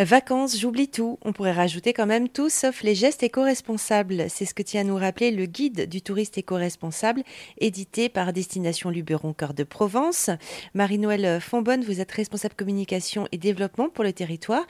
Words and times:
Vacances, 0.00 0.56
j'oublie 0.56 0.86
tout. 0.86 1.18
On 1.24 1.32
pourrait 1.32 1.50
rajouter 1.50 1.92
quand 1.92 2.06
même 2.06 2.28
tout 2.28 2.48
sauf 2.50 2.84
les 2.84 2.94
gestes 2.94 3.24
éco-responsables. 3.24 4.30
C'est 4.30 4.44
ce 4.44 4.54
que 4.54 4.62
tient 4.62 4.82
à 4.82 4.84
nous 4.84 4.94
rappeler 4.94 5.32
le 5.32 5.46
guide 5.46 5.88
du 5.88 6.02
touriste 6.02 6.38
éco-responsable, 6.38 7.24
édité 7.58 8.08
par 8.08 8.32
Destination 8.32 8.90
Luberon 8.90 9.32
Cœur 9.32 9.54
de 9.54 9.64
Provence. 9.64 10.30
Marie-Noël 10.72 11.40
Fonbonne, 11.40 11.82
vous 11.82 12.00
êtes 12.00 12.12
responsable 12.12 12.54
communication 12.54 13.26
et 13.32 13.38
développement 13.38 13.88
pour 13.88 14.04
le 14.04 14.12
territoire. 14.12 14.64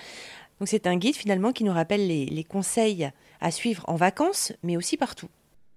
C'est 0.65 0.87
un 0.87 0.97
guide 0.97 1.15
finalement 1.15 1.53
qui 1.53 1.65
nous 1.65 1.75
rappelle 1.75 2.09
les, 2.09 2.45
conseils 2.45 3.11
à 3.43 3.51
suivre 3.51 3.85
en 3.87 3.97
vacances, 3.97 4.55
mais 4.63 4.79
aussi 4.79 4.97
partout. 4.97 5.29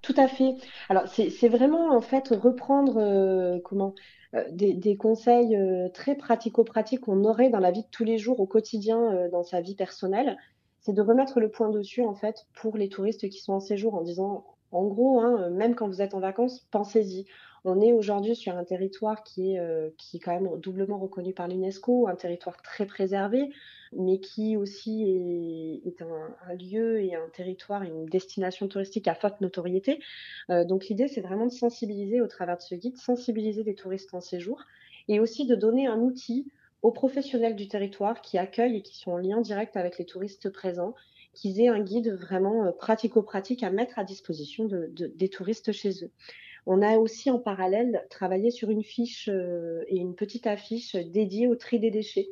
Tout 0.02 0.16
à 0.16 0.30
fait. 0.30 0.56
Alors 0.88 1.04
c'est 1.08 1.50
vraiment 1.50 1.94
en 1.94 2.02
fait 2.02 2.30
reprendre 2.30 2.96
euh, 2.98 3.60
comment 3.66 3.96
euh, 4.34 4.44
des, 4.52 4.96
conseils 4.96 5.56
euh, 5.56 5.90
très 5.90 6.16
pratico-pratiques 6.16 7.02
qu'on 7.02 7.26
aurait 7.26 7.50
dans 7.50 7.60
la 7.60 7.72
vie 7.72 7.82
de 7.82 7.90
tous 7.92 8.06
les 8.06 8.18
jours, 8.18 8.40
au 8.40 8.46
quotidien, 8.46 9.14
euh, 9.14 9.30
dans 9.30 9.44
sa 9.44 9.60
vie 9.60 9.76
personnelle, 9.76 10.38
c'est 10.80 10.94
de 10.94 11.02
remettre 11.02 11.40
le 11.40 11.50
point 11.50 11.70
dessus, 11.70 12.04
en 12.04 12.14
fait, 12.14 12.48
pour 12.54 12.78
les 12.78 12.90
touristes 12.90 13.30
qui 13.30 13.40
sont 13.40 13.54
en 13.54 13.60
séjour, 13.60 13.94
en 13.94 14.02
disant, 14.02 14.46
en 14.72 14.86
gros, 14.86 15.20
hein, 15.20 15.50
même 15.50 15.76
quand 15.76 15.88
vous 15.88 16.02
êtes 16.02 16.14
en 16.14 16.20
vacances, 16.20 16.66
pensez-y. 16.72 17.26
On 17.64 17.80
est 17.80 17.94
aujourd'hui 17.94 18.36
sur 18.36 18.58
un 18.58 18.64
territoire 18.64 19.24
qui 19.24 19.56
est, 19.56 19.96
qui 19.98 20.18
est 20.18 20.20
quand 20.20 20.40
même 20.40 20.60
doublement 20.60 20.98
reconnu 20.98 21.34
par 21.34 21.48
l'UNESCO, 21.48 22.08
un 22.08 22.16
territoire 22.16 22.62
très 22.62 22.86
préservé 22.86 23.52
mais 23.94 24.20
qui 24.20 24.56
aussi 24.56 25.04
est, 25.86 26.02
un, 26.02 26.54
lieu 26.56 27.02
et 27.02 27.16
un 27.16 27.28
territoire, 27.34 27.84
une 27.84 28.06
destination 28.06 28.68
touristique 28.68 29.08
à 29.08 29.16
forte 29.16 29.42
notoriété. 29.42 30.00
Euh, 30.50 30.64
donc 30.64 30.88
l'idée, 30.88 31.08
c'est 31.08 31.22
vraiment 31.22 31.46
de 31.46 31.52
sensibiliser 31.52 32.22
au 32.22 32.28
travers 32.28 32.58
de 32.58 32.62
ce 32.62 32.76
guide, 32.76 32.98
sensibiliser 32.98 33.64
les 33.64 33.76
touristes 33.76 34.14
en 34.14 34.22
séjour 34.22 34.62
et 35.08 35.20
aussi 35.20 35.46
de 35.46 35.56
donner 35.56 35.88
un 35.88 36.00
outil 36.00 36.52
aux 36.82 36.92
professionnels 36.92 37.56
du 37.56 37.68
territoire 37.68 38.22
qui 38.22 38.38
accueillent 38.38 38.78
et 38.78 38.82
qui 38.82 38.98
sont 38.98 39.12
en 39.12 39.18
lien 39.18 39.42
direct 39.42 39.76
avec 39.76 39.98
les 39.98 40.06
touristes 40.06 40.50
présents, 40.50 40.96
qu'ils 41.34 41.62
aient 41.62 41.68
un 41.68 41.82
guide 41.82 42.14
vraiment 42.14 42.66
euh, 42.66 42.72
pratico-pratique 42.72 43.64
à 43.64 43.72
mettre 43.72 44.00
à 44.00 44.04
disposition 44.04 44.66
de, 44.66 44.90
des 44.94 45.30
touristes 45.30 45.72
chez 45.72 46.06
eux. 46.06 46.12
On 46.66 46.82
a 46.82 46.98
aussi 46.98 47.32
en 47.32 47.40
parallèle 47.40 48.06
travaillé 48.10 48.52
sur 48.52 48.70
une 48.70 48.84
fiche 48.84 49.30
euh, 49.32 49.84
et 49.88 49.98
une 49.98 50.16
petite 50.16 50.46
affiche 50.46 50.96
dédiée 50.96 51.48
au 51.48 51.56
tri 51.56 51.80
des 51.80 51.90
déchets. 51.90 52.30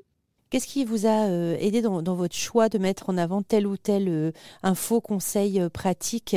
Qu'est-ce 0.50 0.68
qui 0.68 0.86
vous 0.86 1.06
a 1.06 1.28
euh, 1.28 1.56
aidé 1.60 1.82
dans, 1.82 2.02
votre 2.02 2.36
choix 2.36 2.70
de 2.70 2.78
mettre 2.78 3.10
en 3.10 3.18
avant 3.18 3.42
tel 3.44 3.68
ou 3.68 3.78
tel 3.78 4.34
info, 4.64 5.00
conseil 5.00 5.60
euh, 5.60 5.70
pratique 5.70 6.36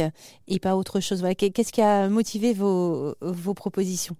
et 0.48 0.58
pas 0.58 0.76
autre 0.76 1.00
chose? 1.00 1.22
Qu'est-ce 1.36 1.72
qui 1.72 1.82
a 1.82 2.08
motivé 2.08 2.52
vos, 2.52 3.14
propositions? 3.54 4.16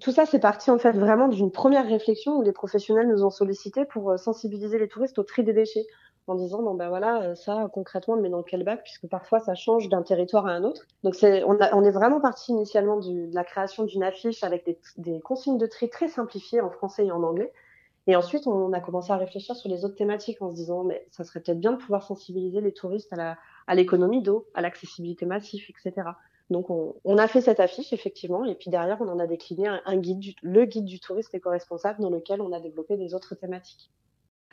Tout 0.00 0.12
ça, 0.12 0.26
c'est 0.26 0.40
parti 0.40 0.70
en 0.70 0.78
fait 0.78 0.92
vraiment 0.92 1.28
d'une 1.28 1.50
première 1.50 1.86
réflexion 1.86 2.36
où 2.36 2.42
les 2.42 2.52
professionnels 2.52 3.08
nous 3.08 3.24
ont 3.24 3.30
sollicité 3.30 3.84
pour 3.84 4.18
sensibiliser 4.18 4.78
les 4.78 4.88
touristes 4.88 5.18
au 5.18 5.22
tri 5.22 5.44
des 5.44 5.52
déchets 5.52 5.86
en 6.26 6.34
disant 6.34 6.62
bon 6.62 6.74
ben 6.74 6.88
voilà 6.88 7.34
ça 7.34 7.68
concrètement 7.72 8.14
on 8.14 8.20
met 8.20 8.30
dans 8.30 8.42
quel 8.42 8.64
bac 8.64 8.82
puisque 8.82 9.06
parfois 9.08 9.40
ça 9.40 9.54
change 9.54 9.88
d'un 9.88 10.02
territoire 10.02 10.46
à 10.46 10.52
un 10.52 10.64
autre 10.64 10.86
donc 11.02 11.14
c'est 11.14 11.44
on, 11.44 11.84
est 11.84 11.90
vraiment 11.90 12.20
parti 12.20 12.52
initialement 12.52 12.98
de 12.98 13.28
la 13.32 13.44
création 13.44 13.84
d'une 13.84 14.02
affiche 14.02 14.42
avec 14.42 14.64
des, 14.96 15.20
consignes 15.20 15.58
de 15.58 15.66
tri 15.66 15.90
très 15.90 16.08
simplifiées 16.08 16.60
en 16.60 16.70
français 16.70 17.06
et 17.06 17.12
en 17.12 17.22
anglais 17.22 17.52
et 18.06 18.16
ensuite, 18.16 18.46
on 18.46 18.72
a 18.74 18.80
commencé 18.80 19.12
à 19.12 19.16
réfléchir 19.16 19.56
sur 19.56 19.70
les 19.70 19.84
autres 19.84 19.94
thématiques 19.94 20.42
en 20.42 20.50
se 20.50 20.56
disant, 20.56 20.84
mais 20.84 21.06
ça 21.10 21.24
serait 21.24 21.40
peut-être 21.40 21.58
bien 21.58 21.72
de 21.72 21.78
pouvoir 21.78 22.02
sensibiliser 22.02 22.60
les 22.60 22.72
touristes 22.72 23.14
à 23.66 23.74
l'économie 23.74 24.20
d'eau, 24.20 24.46
à 24.52 24.60
l'accessibilité 24.60 25.24
massive, 25.24 25.64
etc. 25.70 26.10
Donc, 26.50 26.66
on, 26.68 27.18
a 27.18 27.26
fait 27.26 27.40
cette 27.40 27.60
affiche, 27.60 27.94
effectivement, 27.94 28.44
et 28.44 28.54
puis 28.54 28.70
derrière, 28.70 29.00
on 29.00 29.08
en 29.08 29.18
a 29.18 29.26
décliné 29.26 29.68
un, 29.68 29.96
guide, 29.96 30.34
le 30.42 30.66
guide 30.66 30.84
du 30.84 31.00
touriste 31.00 31.34
éco-responsable, 31.34 32.02
dans 32.02 32.10
lequel 32.10 32.42
on 32.42 32.52
a 32.52 32.60
développé 32.60 32.98
des 32.98 33.14
autres 33.14 33.34
thématiques. 33.34 33.90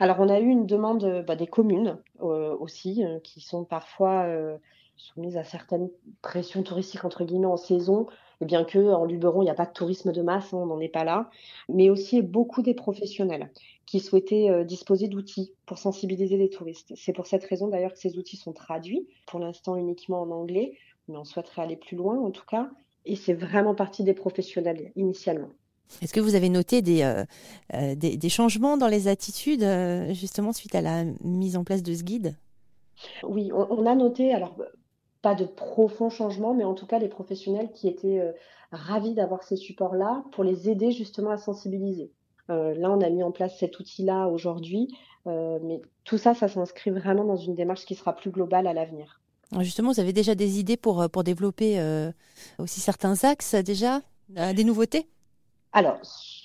Alors, 0.02 0.18
on 0.18 0.28
a 0.28 0.40
eu 0.40 0.48
une 0.48 0.66
demande 0.66 1.22
bah, 1.28 1.36
des 1.36 1.46
communes 1.46 2.02
euh, 2.22 2.56
aussi, 2.58 3.04
euh, 3.04 3.20
qui 3.20 3.40
sont 3.40 3.64
parfois 3.64 4.24
euh, 4.24 4.58
soumises 4.96 5.36
à 5.36 5.44
certaines 5.44 5.90
pressions 6.22 6.64
touristiques, 6.64 7.04
entre 7.04 7.22
guillemets, 7.24 7.46
en 7.46 7.56
saison, 7.56 8.08
et 8.40 8.44
bien 8.44 8.64
que 8.64 8.80
en 8.80 9.04
Luberon, 9.04 9.42
il 9.42 9.44
n'y 9.44 9.50
a 9.52 9.54
pas 9.54 9.64
de 9.64 9.72
tourisme 9.72 10.10
de 10.10 10.20
masse, 10.20 10.52
hein, 10.52 10.58
on 10.60 10.66
n'en 10.66 10.80
est 10.80 10.88
pas 10.88 11.04
là, 11.04 11.30
mais 11.68 11.88
aussi 11.88 12.20
beaucoup 12.20 12.62
des 12.62 12.74
professionnels 12.74 13.52
qui 13.86 14.00
souhaitaient 14.00 14.50
euh, 14.50 14.64
disposer 14.64 15.06
d'outils 15.06 15.52
pour 15.66 15.78
sensibiliser 15.78 16.36
les 16.36 16.50
touristes. 16.50 16.92
C'est 16.96 17.12
pour 17.12 17.28
cette 17.28 17.44
raison 17.44 17.68
d'ailleurs 17.68 17.92
que 17.92 18.00
ces 18.00 18.18
outils 18.18 18.36
sont 18.36 18.52
traduits, 18.52 19.06
pour 19.28 19.38
l'instant 19.38 19.76
uniquement 19.76 20.22
en 20.22 20.32
anglais, 20.32 20.72
mais 21.06 21.16
on 21.16 21.24
souhaiterait 21.24 21.62
aller 21.62 21.76
plus 21.76 21.96
loin 21.96 22.18
en 22.18 22.32
tout 22.32 22.44
cas, 22.44 22.72
et 23.04 23.14
c'est 23.14 23.34
vraiment 23.34 23.76
partie 23.76 24.02
des 24.02 24.14
professionnels 24.14 24.90
initialement. 24.96 25.50
Est-ce 26.00 26.12
que 26.12 26.20
vous 26.20 26.34
avez 26.34 26.48
noté 26.48 26.82
des, 26.82 27.02
euh, 27.02 27.24
euh, 27.74 27.94
des, 27.94 28.28
changements 28.28 28.76
dans 28.76 28.88
les 28.88 29.08
attitudes, 29.08 29.64
justement, 30.10 30.52
suite 30.52 30.74
à 30.74 30.80
la 30.80 31.04
mise 31.22 31.56
en 31.56 31.64
place 31.64 31.82
de 31.82 31.94
ce 31.94 32.02
guide? 32.02 32.36
Oui, 33.22 33.50
on, 33.52 33.66
on, 33.70 33.86
a 33.86 33.94
noté, 33.94 34.32
alors 34.32 34.56
pas 35.22 35.34
de 35.36 35.44
profonds 35.44 36.10
changements, 36.10 36.52
mais 36.52 36.64
en 36.64 36.74
tout 36.74 36.86
cas 36.86 36.98
les 36.98 37.08
professionnels 37.08 37.70
qui 37.72 37.88
étaient 37.88 38.18
euh, 38.18 38.32
ravis 38.72 39.14
d'avoir 39.14 39.44
ces 39.44 39.56
supports-là 39.56 40.24
pour 40.32 40.44
les 40.44 40.68
aider 40.68 40.90
justement 40.90 41.30
à 41.30 41.38
sensibiliser. 41.38 42.10
Euh, 42.50 42.74
là, 42.74 42.90
on 42.90 43.00
a 43.00 43.08
mis 43.08 43.22
en 43.22 43.30
place 43.30 43.56
cet 43.58 43.78
outil-là 43.78 44.26
aujourd'hui, 44.26 44.88
euh, 45.28 45.60
mais 45.62 45.80
tout 46.04 46.18
ça, 46.18 46.34
ça 46.34 46.48
s'inscrit 46.48 46.90
vraiment 46.90 47.24
dans 47.24 47.36
une 47.36 47.54
démarche 47.54 47.86
qui 47.86 47.94
sera 47.94 48.14
plus 48.14 48.32
globale 48.32 48.66
à 48.66 48.72
l'avenir. 48.72 49.20
Justement, 49.60 49.92
vous 49.92 50.00
avez 50.00 50.12
déjà 50.12 50.34
des 50.34 50.58
idées 50.58 50.78
pour, 50.78 51.08
pour 51.10 51.24
développer 51.24 51.78
aussi 52.58 52.80
certains 52.80 53.22
axes 53.22 53.54
déjà, 53.54 54.00
des 54.30 54.64
nouveautés? 54.64 55.06
Alors, 55.72 55.98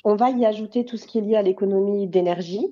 on 0.06 0.16
va 0.16 0.30
y 0.30 0.46
ajouter 0.46 0.86
tout 0.86 0.98
ce 0.98 1.06
qui 1.06 1.18
est 1.18 1.22
lié 1.22 1.36
à 1.36 1.42
l'économie 1.42 2.08
d'énergie. 2.08 2.66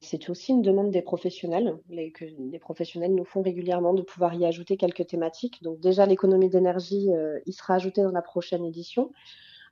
C'est 0.00 0.28
aussi 0.28 0.52
une 0.52 0.62
demande 0.62 0.90
des 0.90 1.00
professionnels, 1.00 1.78
que 2.14 2.24
les 2.24 2.58
professionnels 2.58 3.14
nous 3.14 3.24
font 3.24 3.40
régulièrement 3.40 3.94
de 3.94 4.02
pouvoir 4.02 4.34
y 4.34 4.44
ajouter 4.44 4.76
quelques 4.76 5.06
thématiques. 5.06 5.62
Donc 5.62 5.80
déjà, 5.80 6.04
l'économie 6.06 6.48
d'énergie, 6.48 7.08
euh, 7.12 7.38
il 7.46 7.52
sera 7.52 7.74
ajouté 7.74 8.02
dans 8.02 8.10
la 8.10 8.20
prochaine 8.20 8.64
édition. 8.64 9.12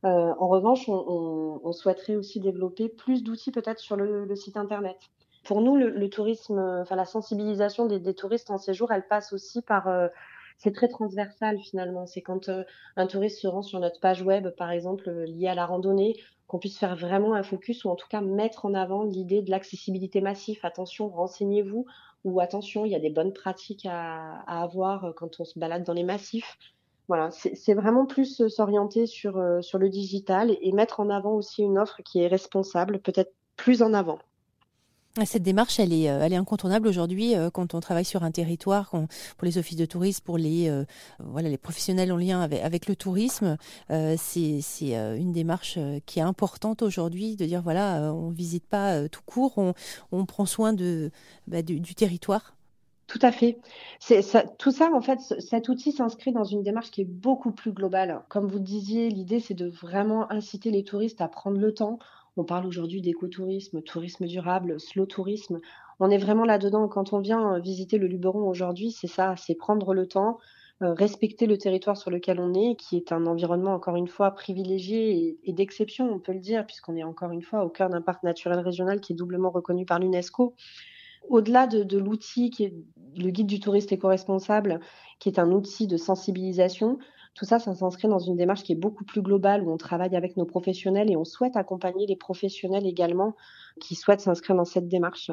Euh, 0.04 0.32
en 0.38 0.48
revanche, 0.48 0.88
on, 0.88 1.72
souhaiterait 1.72 2.16
aussi 2.16 2.40
développer 2.40 2.88
plus 2.88 3.22
d'outils 3.22 3.52
peut-être 3.52 3.80
sur 3.80 3.96
le, 3.96 4.34
site 4.34 4.56
internet. 4.56 4.96
Pour 5.44 5.60
nous, 5.60 5.76
le, 5.76 6.08
tourisme, 6.08 6.58
enfin 6.80 6.96
la 6.96 7.04
sensibilisation 7.04 7.86
des, 7.86 8.14
touristes 8.14 8.50
en 8.50 8.58
séjour, 8.58 8.92
elle 8.92 9.06
passe 9.06 9.32
aussi 9.32 9.62
par 9.62 9.88
euh, 9.88 10.08
c'est 10.60 10.72
très 10.72 10.88
transversal 10.88 11.58
finalement. 11.58 12.06
C'est 12.06 12.20
quand 12.20 12.50
un 12.96 13.06
touriste 13.06 13.40
se 13.40 13.48
rend 13.48 13.62
sur 13.62 13.80
notre 13.80 13.98
page 13.98 14.22
web, 14.22 14.50
par 14.50 14.70
exemple, 14.70 15.10
liée 15.10 15.48
à 15.48 15.54
la 15.54 15.66
randonnée, 15.66 16.16
qu'on 16.46 16.58
puisse 16.58 16.78
faire 16.78 16.96
vraiment 16.96 17.34
un 17.34 17.42
focus 17.42 17.84
ou 17.84 17.90
en 17.90 17.96
tout 17.96 18.08
cas 18.08 18.20
mettre 18.20 18.66
en 18.66 18.74
avant 18.74 19.04
l'idée 19.04 19.40
de 19.40 19.50
l'accessibilité 19.50 20.20
massive. 20.20 20.58
Attention, 20.62 21.08
renseignez-vous 21.08 21.86
ou 22.24 22.40
attention, 22.40 22.84
il 22.84 22.92
y 22.92 22.94
a 22.94 23.00
des 23.00 23.08
bonnes 23.08 23.32
pratiques 23.32 23.86
à, 23.88 24.40
avoir 24.46 25.14
quand 25.16 25.40
on 25.40 25.44
se 25.44 25.58
balade 25.58 25.84
dans 25.84 25.94
les 25.94 26.04
massifs. 26.04 26.58
Voilà, 27.08 27.30
c'est 27.30 27.74
vraiment 27.74 28.06
plus 28.06 28.46
s'orienter 28.48 29.06
sur, 29.06 29.38
euh, 29.38 29.62
sur 29.62 29.78
le 29.78 29.88
digital 29.88 30.56
et 30.60 30.72
mettre 30.72 31.00
en 31.00 31.08
avant 31.10 31.32
aussi 31.32 31.62
une 31.62 31.78
offre 31.78 32.02
qui 32.04 32.20
est 32.20 32.28
responsable, 32.28 33.00
peut-être 33.00 33.32
plus 33.56 33.82
en 33.82 33.94
avant. 33.94 34.18
Cette 35.26 35.42
démarche, 35.42 35.78
elle 35.80 35.92
est, 35.92 36.08
euh, 36.08 36.38
incontournable 36.38 36.88
aujourd'hui 36.88 37.34
euh, 37.34 37.50
quand 37.50 37.74
on 37.74 37.80
travaille 37.80 38.04
sur 38.04 38.22
un 38.22 38.30
territoire, 38.30 38.90
pour 38.90 39.44
les 39.44 39.58
offices 39.58 39.76
de 39.76 39.84
tourisme, 39.84 40.24
pour 40.24 40.38
les, 40.38 40.68
euh, 40.68 40.84
professionnels 41.62 42.12
en 42.12 42.16
lien 42.16 42.40
avec, 42.40 42.86
le 42.86 42.96
tourisme. 42.96 43.56
c'est 43.88 44.60
une 44.90 45.32
démarche 45.32 45.78
qui 46.06 46.18
est 46.18 46.22
importante 46.22 46.82
aujourd'hui 46.82 47.36
de 47.36 47.44
dire 47.44 47.62
voilà, 47.62 48.12
on 48.14 48.30
visite 48.30 48.66
pas 48.66 49.08
tout 49.08 49.22
court, 49.24 49.58
on, 50.12 50.24
prend 50.24 50.46
soin 50.46 50.72
de, 50.72 51.10
bah, 51.46 51.62
du, 51.62 51.94
territoire. 51.94 52.54
Tout 53.06 53.18
à 53.22 53.32
fait. 53.32 53.58
Tout 54.58 54.70
ça, 54.70 54.90
en 54.94 55.00
fait, 55.00 55.18
cet 55.38 55.68
outil 55.68 55.92
s'inscrit 55.92 56.32
dans 56.32 56.44
une 56.44 56.62
démarche 56.62 56.90
qui 56.90 57.02
est 57.02 57.10
beaucoup 57.10 57.50
plus 57.50 57.72
globale. 57.72 58.22
Comme 58.28 58.46
vous 58.46 58.58
le 58.58 58.64
disiez, 58.64 59.08
l'idée, 59.10 59.40
c'est 59.40 59.54
de 59.54 59.68
vraiment 59.68 60.30
inciter 60.30 60.70
les 60.70 60.84
touristes 60.84 61.20
à 61.20 61.28
prendre 61.28 61.58
le 61.58 61.74
temps 61.74 61.98
on 62.36 62.44
parle 62.44 62.66
aujourd'hui 62.66 63.00
d'écotourisme, 63.00 63.82
tourisme 63.82 64.26
durable, 64.26 64.80
slow 64.80 65.06
tourisme. 65.06 65.60
On 65.98 66.10
est 66.10 66.18
vraiment 66.18 66.44
là-dedans. 66.44 66.88
Quand 66.88 67.12
on 67.12 67.20
vient 67.20 67.54
euh, 67.54 67.58
visiter 67.58 67.98
le 67.98 68.06
Luberon 68.06 68.48
aujourd'hui, 68.48 68.92
c'est 68.92 69.06
ça, 69.06 69.34
c'est 69.36 69.54
prendre 69.54 69.92
le 69.94 70.06
temps, 70.06 70.38
euh, 70.82 70.94
respecter 70.94 71.46
le 71.46 71.58
territoire 71.58 71.96
sur 71.96 72.10
lequel 72.10 72.40
on 72.40 72.54
est, 72.54 72.76
qui 72.76 72.96
est 72.96 73.12
un 73.12 73.26
environnement 73.26 73.74
encore 73.74 73.96
une 73.96 74.08
fois 74.08 74.30
privilégié 74.30 75.38
et, 75.42 75.52
d'exception, 75.52 76.10
on 76.10 76.18
peut 76.18 76.32
le 76.32 76.40
dire, 76.40 76.66
puisqu'on 76.66 76.96
est 76.96 77.04
encore 77.04 77.32
une 77.32 77.42
fois 77.42 77.64
au 77.64 77.68
cœur 77.68 77.90
d'un 77.90 78.00
parc 78.00 78.22
naturel 78.22 78.60
régional 78.60 79.00
qui 79.00 79.12
est 79.12 79.16
doublement 79.16 79.50
reconnu 79.50 79.84
par 79.84 79.98
l'UNESCO. 79.98 80.54
Au-delà 81.28 81.66
de, 81.66 81.82
de 81.82 81.98
l'outil 81.98 82.50
qui 82.50 82.64
est 82.64 82.74
le 83.16 83.30
guide 83.30 83.46
du 83.46 83.60
touriste 83.60 83.92
éco-responsable, 83.92 84.80
qui 85.18 85.28
est 85.28 85.38
un 85.38 85.52
outil 85.52 85.86
de 85.86 85.98
sensibilisation, 85.98 86.98
tout 87.34 87.44
ça, 87.44 87.58
ça 87.58 87.74
s'inscrit 87.74 88.08
dans 88.08 88.18
une 88.18 88.36
démarche 88.36 88.62
qui 88.62 88.72
est 88.72 88.76
beaucoup 88.76 89.04
plus 89.04 89.22
globale, 89.22 89.62
où 89.62 89.72
on 89.72 89.76
travaille 89.76 90.16
avec 90.16 90.36
nos 90.36 90.44
professionnels 90.44 91.10
et 91.10 91.16
on 91.16 91.24
souhaite 91.24 91.56
accompagner 91.56 92.06
les 92.06 92.16
professionnels 92.16 92.86
également 92.86 93.34
qui 93.80 93.94
souhaitent 93.94 94.20
s'inscrire 94.20 94.56
dans 94.56 94.64
cette 94.64 94.88
démarche. 94.88 95.30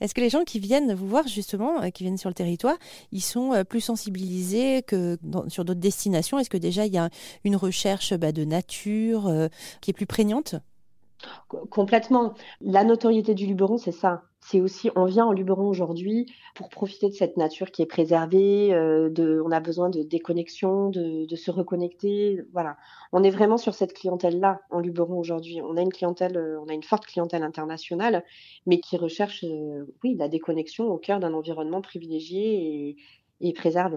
Est-ce 0.00 0.14
que 0.14 0.20
les 0.20 0.28
gens 0.28 0.44
qui 0.44 0.58
viennent 0.58 0.92
vous 0.92 1.06
voir 1.06 1.26
justement, 1.28 1.80
euh, 1.80 1.90
qui 1.90 2.02
viennent 2.02 2.18
sur 2.18 2.28
le 2.28 2.34
territoire, 2.34 2.76
ils 3.12 3.22
sont 3.22 3.52
euh, 3.52 3.64
plus 3.64 3.80
sensibilisés 3.80 4.82
que 4.82 5.18
sur 5.48 5.64
d'autres 5.64 5.80
destinations? 5.80 6.38
Est-ce 6.38 6.50
que 6.50 6.56
déjà 6.56 6.84
il 6.84 6.92
y 6.92 6.98
a 6.98 7.10
une 7.44 7.56
recherche 7.56 8.12
bah, 8.14 8.32
de 8.32 8.44
nature 8.44 9.28
euh, 9.28 9.48
qui 9.80 9.90
est 9.90 9.94
plus 9.94 10.06
prégnante? 10.06 10.56
Complètement. 11.70 12.34
La 12.60 12.84
notoriété 12.84 13.34
du 13.34 13.46
Luberon, 13.46 13.78
c'est 13.78 13.92
ça. 13.92 14.24
C'est 14.46 14.60
aussi, 14.60 14.90
on 14.94 15.06
vient 15.06 15.24
en 15.24 15.32
Luberon 15.32 15.66
aujourd'hui 15.66 16.26
pour 16.54 16.68
profiter 16.68 17.08
de 17.08 17.14
cette 17.14 17.38
nature 17.38 17.70
qui 17.70 17.80
est 17.80 17.86
préservée. 17.86 18.74
Euh, 18.74 19.42
on 19.42 19.50
a 19.50 19.58
besoin 19.60 19.88
de 19.88 20.02
déconnexion, 20.02 20.90
de, 20.90 21.24
de, 21.24 21.36
se 21.36 21.50
reconnecter. 21.50 22.42
Voilà, 22.52 22.76
on 23.12 23.24
est 23.24 23.30
vraiment 23.30 23.56
sur 23.56 23.72
cette 23.72 23.94
clientèle-là 23.94 24.60
en 24.68 24.80
Luberon 24.80 25.18
aujourd'hui. 25.18 25.62
On 25.62 25.78
a 25.78 25.80
une 25.80 25.92
clientèle, 25.92 26.36
euh, 26.36 26.60
on 26.60 26.68
a 26.68 26.74
une 26.74 26.82
forte 26.82 27.06
clientèle 27.06 27.42
internationale, 27.42 28.22
mais 28.66 28.80
qui 28.80 28.98
recherche, 28.98 29.44
euh, 29.44 29.86
oui, 30.02 30.14
la 30.14 30.28
déconnexion 30.28 30.88
au 30.88 30.98
cœur 30.98 31.20
d'un 31.20 31.32
environnement 31.32 31.80
privilégié 31.80 32.90
et, 32.90 32.96
et 33.40 33.54
préservé. 33.54 33.96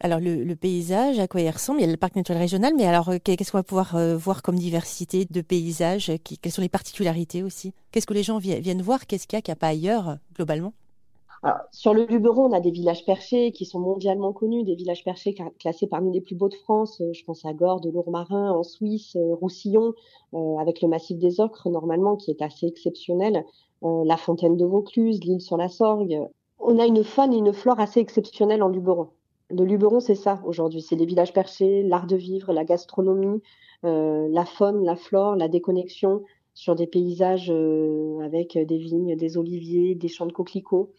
Alors 0.00 0.18
le, 0.20 0.54
paysage, 0.54 1.18
à 1.18 1.28
quoi 1.28 1.40
il 1.40 1.48
ressemble 1.48 1.80
Il 1.80 1.86
y 1.86 1.88
a 1.88 1.90
le 1.90 1.96
parc 1.96 2.16
naturel 2.16 2.42
régional, 2.42 2.74
mais 2.76 2.84
alors 2.84 3.08
euh, 3.10 3.18
qu'est-ce 3.22 3.52
qu'on 3.52 3.58
va 3.58 3.62
pouvoir 3.62 3.96
euh, 3.96 4.16
voir 4.16 4.42
comme 4.42 4.56
diversité 4.56 5.24
de 5.24 5.40
paysages 5.40 6.12
Quelles 6.42 6.52
sont 6.52 6.62
les 6.62 6.68
particularités 6.68 7.42
aussi? 7.42 7.72
Qu'est-ce 7.90 8.06
que 8.06 8.14
les 8.14 8.22
gens 8.22 8.38
viennent 8.38 8.82
voir? 8.82 9.06
Qu'est-ce 9.06 9.26
qu'il 9.26 9.36
y 9.36 9.38
a 9.38 9.42
qu'il 9.42 9.52
n'y 9.52 9.58
pas 9.58 9.68
ailleurs 9.68 10.18
globalement? 10.34 10.72
Sur 11.72 11.92
le 11.92 12.06
Luberon, 12.06 12.46
on 12.46 12.52
a 12.52 12.60
des 12.60 12.70
villages 12.70 13.04
perchés 13.04 13.52
qui 13.52 13.66
sont 13.66 13.78
mondialement 13.78 14.32
connus, 14.32 14.64
des 14.64 14.74
villages 14.74 15.04
perchés 15.04 15.34
classés 15.58 15.86
parmi 15.86 16.10
les 16.10 16.22
plus 16.22 16.34
beaux 16.34 16.48
de 16.48 16.54
France. 16.54 17.02
Euh, 17.02 17.12
je 17.12 17.22
pense 17.24 17.44
à 17.44 17.52
Gordes, 17.52 17.86
Lourmarin, 17.86 18.50
en 18.50 18.62
Suisse, 18.62 19.16
Roussillon, 19.16 19.94
avec 20.58 20.80
le 20.80 20.88
massif 20.88 21.18
des 21.18 21.40
Ocres, 21.40 21.68
normalement, 21.68 22.16
qui 22.16 22.30
est 22.30 22.42
assez 22.42 22.66
exceptionnel. 22.66 23.44
la 23.82 24.16
fontaine 24.16 24.56
de 24.56 24.64
Vaucluse, 24.64 25.20
l'île 25.22 25.40
sur 25.40 25.56
la 25.56 25.68
Sorgue. 25.68 26.18
On 26.58 26.78
a 26.78 26.86
une 26.86 27.04
faune 27.04 27.32
et 27.32 27.36
une 27.36 27.52
flore 27.52 27.78
assez 27.78 28.00
exceptionnelles 28.00 28.62
en 28.62 28.68
Luberon. 28.68 29.10
Le 29.50 29.64
Luberon, 29.64 30.00
c'est 30.00 30.14
ça 30.14 30.40
aujourd'hui. 30.44 30.82
C'est 30.82 30.96
les 30.96 31.06
villages 31.06 31.32
perchés, 31.32 31.82
l'art 31.82 32.06
de 32.06 32.16
vivre, 32.16 32.52
la 32.52 32.64
gastronomie, 32.64 33.42
euh, 33.84 34.26
la 34.30 34.44
faune, 34.44 34.84
la 34.84 34.96
flore, 34.96 35.36
la 35.36 35.48
déconnexion 35.48 36.24
sur 36.54 36.74
des 36.74 36.86
paysages 36.86 37.50
euh, 37.50 38.20
avec 38.20 38.56
des 38.56 38.78
vignes, 38.78 39.16
des 39.16 39.36
oliviers, 39.36 39.94
des 39.94 40.08
champs 40.08 40.26
de 40.26 40.32
coquelicots. 40.32 40.92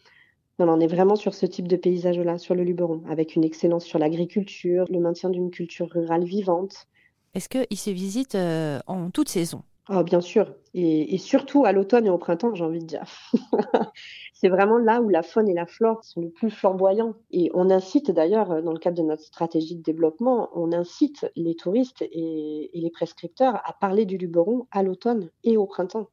on 0.58 0.80
est 0.80 0.86
vraiment 0.86 1.16
sur 1.16 1.34
ce 1.34 1.46
type 1.46 1.66
de 1.66 1.76
paysage-là, 1.76 2.38
sur 2.38 2.54
le 2.54 2.62
Luberon, 2.62 3.02
avec 3.08 3.36
une 3.36 3.44
excellence 3.44 3.84
sur 3.84 3.98
l'agriculture, 3.98 4.84
le 4.90 5.00
maintien 5.00 5.30
d'une 5.30 5.50
culture 5.50 5.88
rurale 5.90 6.24
vivante. 6.24 6.86
Est-ce 7.34 7.48
qu'il 7.48 7.78
se 7.78 7.90
visite 7.90 8.34
euh, 8.34 8.78
en 8.86 9.10
toute 9.10 9.28
saison? 9.28 9.62
Oh, 9.88 10.02
bien 10.02 10.20
sûr, 10.20 10.52
et, 10.74 11.16
surtout 11.16 11.64
à 11.64 11.70
l'automne 11.70 12.06
et 12.06 12.10
au 12.10 12.18
printemps, 12.18 12.52
j'ai 12.56 12.64
envie 12.64 12.80
de 12.80 12.86
dire. 12.86 13.04
c'est 14.32 14.48
vraiment 14.48 14.78
là 14.78 15.00
où 15.00 15.08
la 15.08 15.22
faune 15.22 15.48
et 15.48 15.54
la 15.54 15.64
flore 15.64 16.02
sont 16.02 16.22
le 16.22 16.30
plus 16.30 16.50
flamboyants. 16.50 17.14
Et 17.30 17.52
on 17.54 17.70
incite 17.70 18.10
d'ailleurs, 18.10 18.62
dans 18.64 18.72
le 18.72 18.80
cadre 18.80 19.00
de 19.00 19.06
notre 19.06 19.22
stratégie 19.22 19.76
de 19.76 19.82
développement, 19.82 20.50
on 20.54 20.72
incite 20.72 21.30
les 21.36 21.54
touristes 21.54 22.02
et, 22.02 22.70
les 22.74 22.90
prescripteurs 22.90 23.62
à 23.64 23.74
parler 23.74 24.06
du 24.06 24.18
Luberon 24.18 24.66
à 24.72 24.82
l'automne 24.82 25.30
et 25.44 25.56
au 25.56 25.66
printemps. 25.66 26.08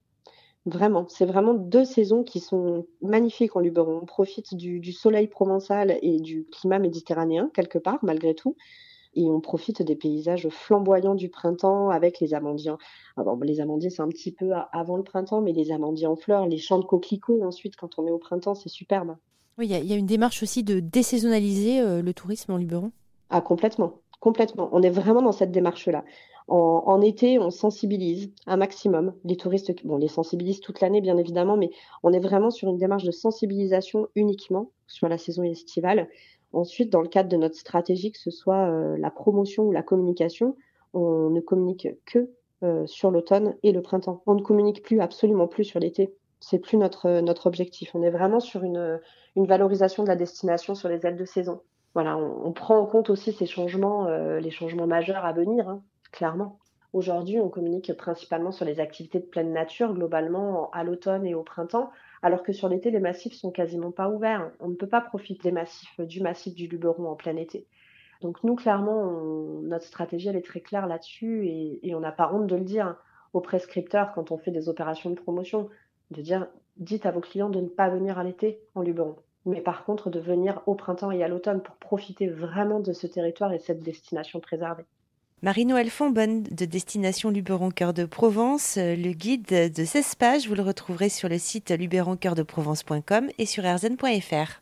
Vraiment, 0.67 1.07
c'est 1.09 1.25
vraiment 1.25 1.55
deux 1.55 1.83
saisons 1.83 2.23
qui 2.23 2.39
sont 2.39 2.85
magnifiques 3.01 3.55
en 3.55 3.59
Luberon. 3.59 4.01
On 4.03 4.05
profite 4.05 4.53
du 4.55 4.93
soleil 4.93 5.27
provençal 5.27 5.97
et 6.03 6.19
du 6.19 6.45
climat 6.45 6.77
méditerranéen, 6.77 7.49
quelque 7.55 7.79
part, 7.79 7.97
malgré 8.03 8.35
tout 8.35 8.55
et 9.15 9.29
on 9.29 9.39
profite 9.39 9.81
des 9.81 9.95
paysages 9.95 10.47
flamboyants 10.49 11.15
du 11.15 11.29
printemps 11.29 11.89
avec 11.89 12.19
les 12.19 12.33
amandiers. 12.33 12.73
Alors, 13.17 13.37
ah 13.39 13.45
les 13.45 13.61
amandiers, 13.61 13.89
c'est 13.89 14.01
un 14.01 14.07
petit 14.07 14.31
peu 14.31 14.51
avant 14.71 14.97
le 14.97 15.03
printemps, 15.03 15.41
mais 15.41 15.53
les 15.53 15.71
amandiers 15.71 16.07
en 16.07 16.15
fleurs, 16.15 16.47
les 16.47 16.57
champs 16.57 16.79
de 16.79 16.85
coquelicots 16.85 17.43
ensuite, 17.43 17.75
quand 17.75 17.97
on 17.97 18.07
est 18.07 18.11
au 18.11 18.17
printemps, 18.17 18.55
c'est 18.55 18.69
superbe. 18.69 19.15
Oui, 19.57 19.67
il 19.67 19.85
y, 19.85 19.93
a 19.93 19.95
une 19.95 20.07
démarche 20.07 20.41
aussi 20.41 20.63
de 20.63 20.79
désaisonnaliser 20.79 21.79
euh, 21.79 22.01
le 22.01 22.13
tourisme 22.13 22.53
en 22.53 22.57
Luberon. 22.57 22.91
Ah, 23.29 23.41
complètement, 23.41 23.99
complètement. 24.19 24.69
On 24.71 24.81
est 24.81 24.89
vraiment 24.89 25.21
dans 25.21 25.31
cette 25.31 25.51
démarche-là. 25.51 26.03
En, 26.49 27.01
été, 27.01 27.39
on 27.39 27.51
sensibilise 27.51 28.31
un 28.47 28.57
maximum 28.57 29.13
les 29.23 29.37
touristes. 29.37 29.73
Bon, 29.85 29.95
on 29.95 29.97
les 29.97 30.09
sensibilise 30.09 30.59
toute 30.59 30.81
l'année, 30.81 30.99
bien 30.99 31.17
évidemment, 31.17 31.55
mais 31.55 31.69
on 32.03 32.11
est 32.11 32.19
vraiment 32.19 32.51
sur 32.51 32.67
une 32.67 32.77
démarche 32.77 33.05
de 33.05 33.11
sensibilisation 33.11 34.07
uniquement 34.15 34.71
sur 34.87 35.07
la 35.07 35.17
saison 35.17 35.43
estivale. 35.43 36.09
Ensuite, 36.53 36.91
dans 36.91 37.01
le 37.01 37.07
cadre 37.07 37.29
de 37.29 37.37
notre 37.37 37.55
stratégie, 37.55 38.11
que 38.11 38.19
ce 38.19 38.31
soit 38.31 38.67
euh, 38.69 38.95
la 38.97 39.09
promotion 39.09 39.63
ou 39.63 39.71
la 39.71 39.83
communication, 39.83 40.55
on 40.93 41.29
ne 41.29 41.41
communique 41.41 41.87
que 42.05 42.29
euh, 42.63 42.85
sur 42.85 43.11
l'automne 43.11 43.55
et 43.63 43.71
le 43.71 43.81
printemps. 43.81 44.21
On 44.27 44.35
ne 44.35 44.41
communique 44.41 44.83
plus, 44.83 45.01
absolument 45.01 45.47
plus 45.47 45.65
sur 45.65 45.79
l'été. 45.79 46.13
C'est 46.39 46.59
plus 46.59 46.77
notre, 46.77 47.19
notre 47.21 47.47
objectif. 47.47 47.95
On 47.95 48.03
est 48.03 48.11
vraiment 48.11 48.39
sur 48.39 48.63
une, 48.63 48.99
valorisation 49.35 50.03
de 50.03 50.07
la 50.07 50.15
destination 50.15 50.75
sur 50.75 50.89
les 50.89 51.05
ailes 51.05 51.17
de 51.17 51.25
saison. 51.25 51.61
Voilà, 51.93 52.17
on, 52.17 52.51
prend 52.53 52.77
en 52.77 52.85
compte 52.85 53.09
aussi 53.09 53.33
ces 53.33 53.45
changements, 53.45 54.07
euh, 54.07 54.39
les 54.39 54.49
changements 54.49 54.87
majeurs 54.87 55.25
à 55.25 55.33
venir, 55.33 55.67
hein, 55.67 55.83
clairement. 56.11 56.59
Aujourd'hui, 56.93 57.39
on 57.39 57.49
communique 57.49 57.91
principalement 57.97 58.51
sur 58.51 58.65
les 58.65 58.79
activités 58.79 59.19
de 59.19 59.25
pleine 59.25 59.51
nature, 59.51 59.93
globalement 59.93 60.69
à 60.71 60.83
l'automne 60.83 61.25
et 61.25 61.33
au 61.33 61.43
printemps, 61.43 61.89
alors 62.23 62.41
que 62.41 62.53
sur 62.53 62.69
l'été, 62.69 62.89
les 62.89 63.01
massifs 63.01 63.33
sont 63.33 63.51
quasiment 63.51 63.91
pas 63.91 64.09
ouverts. 64.09 64.49
On 64.61 64.69
ne 64.69 64.75
peut 64.75 64.87
pas 64.87 65.01
profiter 65.01 65.49
des 65.49 65.51
massifs, 65.51 65.99
du 65.99 66.21
massif 66.21 66.55
du 66.55 66.67
Luberon 66.67 67.05
en 67.09 67.15
plein 67.15 67.35
été. 67.35 67.67
Donc 68.21 68.41
nous, 68.45 68.55
clairement, 68.55 69.11
notre 69.61 69.85
stratégie, 69.85 70.29
elle 70.29 70.37
est 70.37 70.45
très 70.45 70.61
claire 70.61 70.87
là-dessus 70.87 71.45
et, 71.45 71.93
on 71.93 71.99
n'a 71.99 72.13
pas 72.13 72.31
honte 72.33 72.47
de 72.47 72.55
le 72.55 72.63
dire 72.63 72.95
aux 73.33 73.41
prescripteurs 73.41 74.13
quand 74.13 74.31
on 74.31 74.37
fait 74.37 74.51
des 74.51 74.69
opérations 74.69 75.09
de 75.09 75.19
promotion, 75.19 75.69
de 76.11 76.21
dire, 76.21 76.47
dites 76.77 77.05
à 77.05 77.11
vos 77.11 77.19
clients 77.19 77.49
de 77.49 77.59
ne 77.59 77.67
pas 77.67 77.89
venir 77.89 78.17
à 78.17 78.23
l'été 78.23 78.61
en 78.73 78.83
Luberon, 78.83 79.17
mais 79.45 79.59
par 79.59 79.83
contre 79.83 80.09
de 80.09 80.21
venir 80.21 80.61
au 80.65 80.75
printemps 80.75 81.11
et 81.11 81.23
à 81.25 81.27
l'automne 81.27 81.61
pour 81.61 81.75
profiter 81.75 82.29
vraiment 82.29 82.79
de 82.79 82.93
ce 82.93 83.05
territoire 83.05 83.51
et 83.51 83.59
cette 83.59 83.83
destination 83.83 84.39
préservée. 84.39 84.85
Marie-Noël 85.43 85.89
Fonbonne 85.89 86.43
de 86.43 86.63
Destination 86.63 87.29
Luberon 87.29 87.69
Cœur 87.69 87.93
de 87.93 88.05
Provence. 88.05 88.77
Le 88.77 89.11
guide 89.11 89.73
de 89.75 89.83
16 89.83 90.15
pages, 90.15 90.47
vous 90.47 90.55
le 90.55 90.61
retrouverez 90.61 91.09
sur 91.09 91.27
le 91.27 91.37
site 91.37 91.69
luberoncoeurdeprovence.com 91.71 93.29
et 93.37 93.45
sur 93.45 93.65
erzen.fr. 93.65 94.61